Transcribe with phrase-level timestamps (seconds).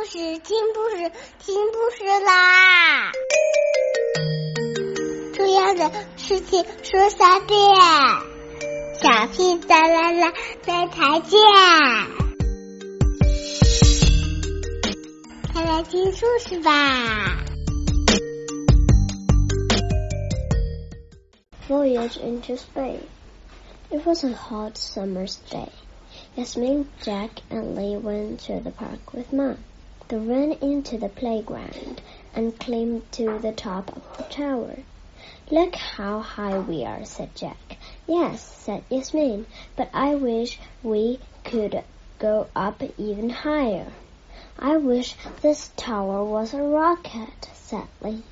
[0.00, 3.12] 故事，听故事，听故事啦！
[5.34, 7.58] 重要的事情说三遍，
[8.98, 10.32] 小屁哒啦啦，
[10.66, 11.38] 明天见！
[15.52, 17.44] 快来听故事吧
[21.68, 23.00] ！Voyage into space.
[23.90, 25.68] It was a hot summer's day.
[26.36, 29.58] Yasmin, Jack, and Lee went to the park with Mom.
[30.10, 32.02] They ran into the playground
[32.34, 34.78] and climbed to the top of the tower.
[35.52, 37.76] Look how high we are, said Jack.
[38.08, 41.84] Yes, said Yasmin, but I wish we could
[42.18, 43.86] go up even higher.
[44.58, 48.24] I wish this tower was a rocket, said Lee.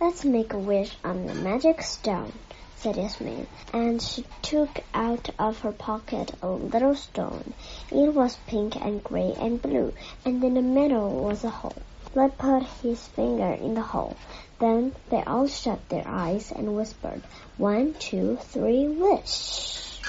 [0.00, 2.34] Let's make a wish on the magic stone,
[2.80, 7.52] said Yasmin, and she took out of her pocket a little stone.
[7.90, 9.92] It was pink and gray and blue,
[10.24, 11.76] and in the middle was a hole.
[12.14, 14.16] Lee put his finger in the hole.
[14.58, 17.22] Then they all shut their eyes and whispered,
[17.58, 20.00] One, two, three, wish.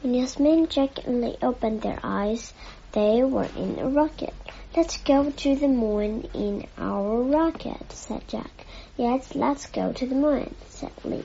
[0.00, 2.54] When Yasmin, Jack, and Lee opened their eyes,
[2.92, 4.34] they were in a rocket.
[4.76, 8.66] Let's go to the moon in our rocket, said Jack.
[8.96, 11.22] Yes, let's go to the moon, said Lee.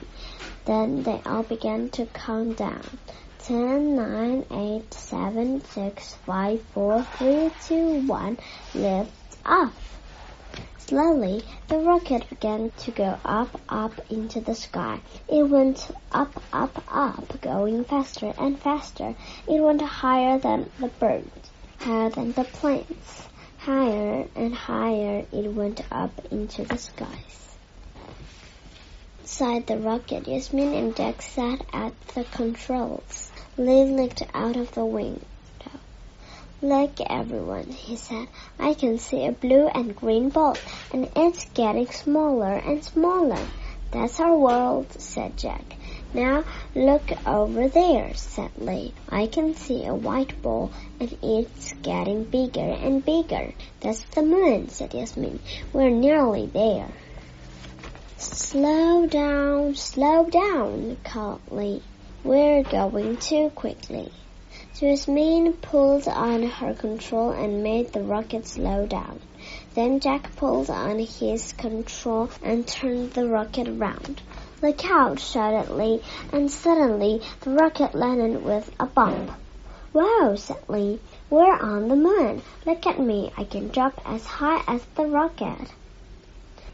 [0.66, 2.98] Then they all began to count down.
[3.40, 8.38] Ten, nine, eight, seven, six, five, four, three, two, one,
[8.72, 9.10] lift
[9.44, 9.98] off.
[10.78, 15.00] Slowly, the rocket began to go up, up into the sky.
[15.26, 19.16] It went up, up, up, going faster and faster.
[19.48, 23.26] It went higher than the birds, higher than the planes.
[23.64, 27.56] Higher and higher it went up into the skies.
[29.20, 33.30] Inside the rocket, Yasmin and Jack sat at the controls.
[33.58, 35.26] Lee looked out of the window.
[36.62, 38.28] Look, everyone, he said.
[38.58, 40.56] I can see a blue and green ball,
[40.90, 43.46] and it's getting smaller and smaller.
[43.90, 45.76] That's our world, said Jack.
[46.12, 46.44] Now
[46.74, 48.92] look over there, said Lee.
[49.08, 53.52] I can see a white ball and it's getting bigger and bigger.
[53.78, 55.38] That's the moon, said Yasmin.
[55.72, 56.88] We're nearly there.
[58.16, 61.82] Slow down, slow down, called Lee.
[62.24, 64.10] We're going too quickly.
[64.72, 69.20] So Yasmin pulled on her control and made the rocket slow down.
[69.74, 74.20] Then Jack pulled on his control and turned the rocket around.
[74.62, 79.30] Look out, shouted Lee, and suddenly the rocket landed with a bump.
[79.94, 81.00] Wow, said Lee,
[81.30, 82.42] we're on the moon.
[82.66, 85.72] Look at me, I can jump as high as the rocket.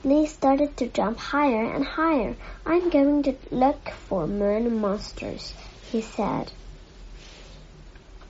[0.03, 2.35] Lee started to jump higher and higher.
[2.67, 5.55] I'm going to look for moon monsters,
[5.91, 6.51] he said.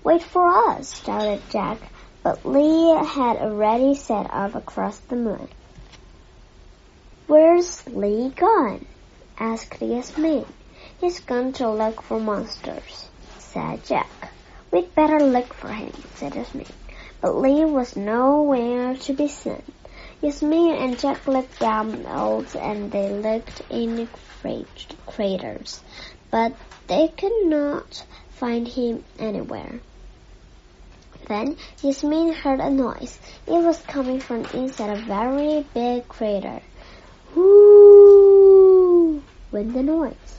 [0.04, 1.78] Wait for us, shouted Jack,
[2.22, 5.48] but Lee had already set off across the moon.
[7.26, 8.84] Where's Lee gone?
[9.38, 10.47] Asked Yasmin.
[11.00, 13.08] He's gone to look for monsters,
[13.38, 14.32] said Jack.
[14.70, 16.66] We'd better look for him, said Yasmin.
[17.20, 19.62] But Lee was nowhere to be seen.
[20.22, 24.08] Yasmin and Jack looked down mounds and they looked in the
[25.06, 25.80] craters,
[26.30, 26.53] but
[26.86, 29.80] they could not find him anywhere.
[31.28, 33.18] Then Yasmin heard a noise.
[33.47, 36.60] It was coming from inside a very big crater.
[37.34, 38.05] Whoo!
[39.52, 40.38] Went the noise.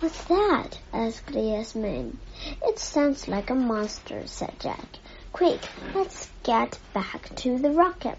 [0.00, 0.78] What's that?
[0.92, 2.18] asked Yasmin.
[2.62, 4.98] It sounds like a monster, said Jack.
[5.32, 5.60] Quick,
[5.94, 8.18] let's get back to the rocket.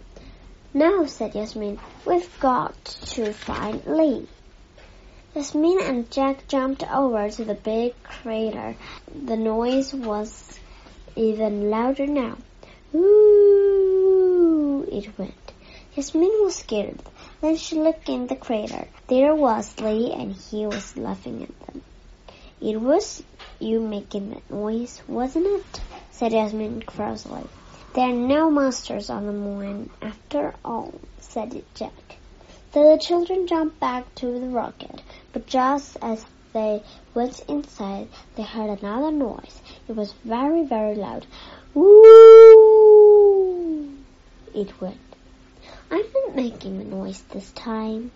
[0.73, 1.79] No, said Yasmin.
[2.05, 4.27] We've got to find Lee.
[5.35, 8.75] Yasmin and Jack jumped over to the big crater.
[9.13, 10.59] The noise was
[11.15, 12.37] even louder now.
[12.95, 15.51] Ooh, it went.
[15.95, 16.99] Yasmin was scared.
[17.43, 18.87] Then she looked in the crater.
[19.07, 21.81] There was Lee, and he was laughing at them.
[22.61, 23.21] It was
[23.59, 25.81] you making that noise, wasn't it?
[26.09, 27.43] said Yasmin crossly.
[27.95, 32.15] There are no monsters on the moon after all, said Jack.
[32.73, 35.01] So the children jumped back to the rocket,
[35.33, 36.81] but just as they
[37.13, 38.07] went inside,
[38.37, 39.59] they heard another noise.
[39.89, 41.25] It was very, very loud.
[41.73, 41.91] Woo!
[44.55, 45.12] It went.
[45.93, 48.09] I'm not making a noise this time,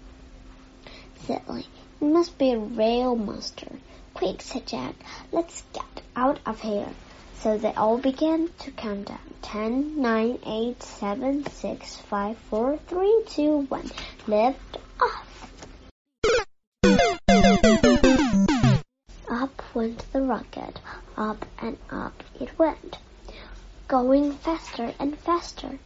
[1.30, 1.68] Lee.
[2.02, 3.68] It must be a real monster.
[4.16, 4.96] Quick, said Jack.
[5.32, 6.90] Let's get out of here.
[7.42, 9.20] So they all began to count down.
[9.44, 13.92] Ten, nine, eight, seven, six, five, four, three, two, one.
[14.26, 15.52] Lift off.
[19.30, 20.80] Up went the rocket.
[21.16, 22.98] Up and up it went.
[23.88, 25.78] going faster and faster.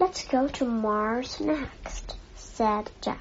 [0.00, 3.20] Let's go to Mars next, said Jack.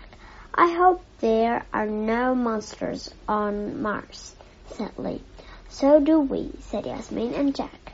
[0.53, 4.33] I hope there are no monsters on Mars,
[4.71, 5.21] said Lee.
[5.67, 7.91] So do we, said Yasmin and Jack.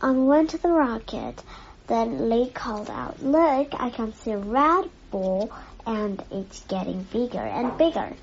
[0.00, 1.42] On went to the rocket.
[1.86, 5.52] Then Lee called out, Look, I can see a red ball
[5.86, 8.14] and it's getting bigger and bigger.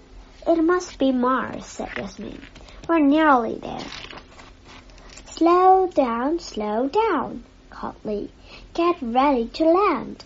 [0.48, 2.42] It must be Mars, said Yasmin.
[2.90, 3.86] We're nearly there.
[5.38, 8.32] Slow down, slow down, called Lee.
[8.74, 10.24] Get ready to land.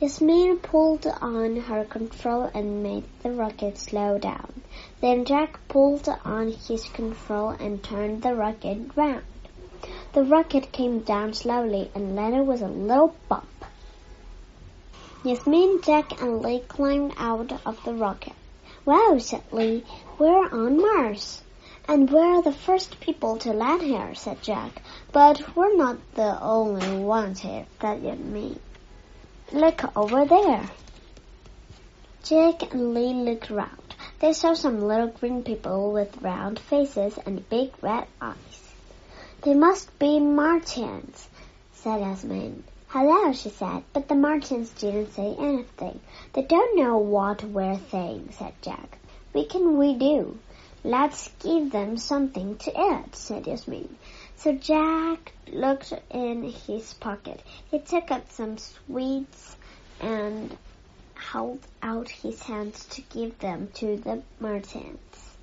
[0.00, 4.62] Yasmin pulled on her control and made the rocket slow down.
[5.00, 9.22] Then Jack pulled on his control and turned the rocket round.
[10.12, 13.64] The rocket came down slowly and landed with a little bump.
[15.22, 18.34] Yasmin, Jack, and Lee climbed out of the rocket.
[18.84, 19.84] Wow, said Lee,
[20.18, 21.42] we're on Mars.
[21.90, 24.82] And we're the first people to land here, said Jack.
[25.10, 28.60] But we're not the only ones here, said Yasmin.
[29.52, 30.68] Look over there.
[32.22, 33.94] Jack and Lee looked round.
[34.20, 38.74] They saw some little green people with round faces and big red eyes.
[39.40, 41.26] They must be Martians,
[41.72, 42.64] said Yasmin.
[42.88, 46.00] Hello, she said, but the Martians didn't say anything.
[46.34, 48.98] They don't know what we're saying, said Jack.
[49.32, 50.38] What can we do?
[50.88, 53.98] Let's give them something to eat, said Yasmin.
[54.36, 57.42] So Jack looked in his pocket.
[57.70, 59.54] He took out some sweets
[60.00, 60.56] and
[61.12, 65.36] held out his hands to give them to the Martians.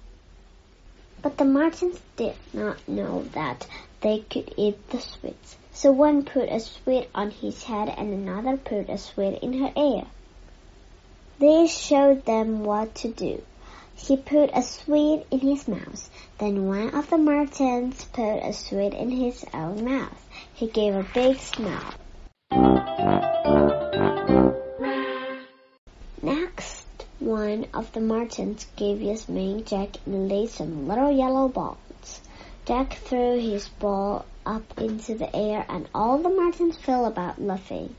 [1.22, 3.68] But the Martians did not know that
[4.02, 5.58] they could eat the sweets.
[5.74, 9.72] So one put a sweet on his head and another put a sweet in her
[9.78, 10.06] ear.
[11.38, 13.44] This showed them what to do.
[13.98, 16.10] He put a sweet in his mouth.
[16.38, 20.30] Then one of the Martians put a sweet in his own mouth.
[20.54, 21.94] He gave a big smile.
[26.22, 26.86] Next,
[27.20, 32.20] one of the Martians gave Yasmin, Jack, and Lee some little yellow balls.
[32.66, 37.96] Jack threw his ball up into the air and all the Martians fell about laughing.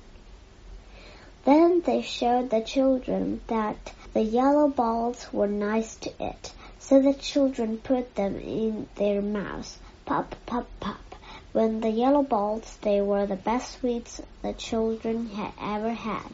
[1.46, 7.14] Then they showed the children that the yellow balls were nice to eat, so the
[7.14, 9.78] children put them in their mouths.
[10.04, 11.14] Pop, pop, pop.
[11.52, 16.32] When the yellow balls, they were the best sweets the children had ever had.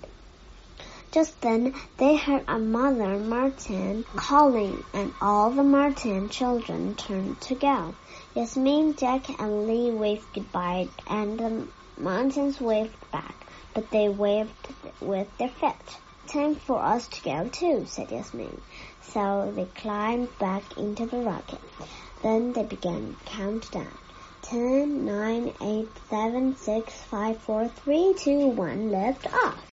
[1.10, 7.54] Just then they heard a mother martian calling, and all the martian children turned to
[7.54, 7.94] go.
[8.34, 11.68] Yasmin, Jack, and Lee waved goodbye, and the
[11.98, 13.34] Martians waved back,
[13.74, 14.68] but they waved
[15.00, 15.98] with their feet.
[16.26, 18.60] Time for us to go too, said Yasmin.
[19.02, 21.60] So they climbed back into the rocket.
[22.22, 23.98] Then they began countdown.
[24.42, 29.66] Ten, nine, eight, seven, six, five, four, three, two, one, lift off.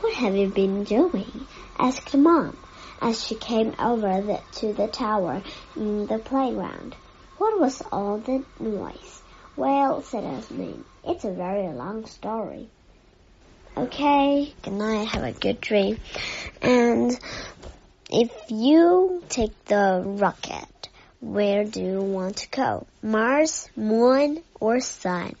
[0.00, 1.46] What have you been doing?
[1.78, 2.56] asked Mom
[3.00, 5.42] as she came over the, to the tower
[5.76, 6.94] in the playground.
[7.38, 9.23] What was all the noise?
[9.56, 12.68] Well, said Yasmin, it's a very long story.
[13.76, 15.98] Okay, good night, have a good dream.
[16.60, 17.16] And
[18.10, 20.88] if you take the rocket,
[21.20, 22.86] where do you want to go?
[23.00, 25.36] Mars, Moon, or Sun?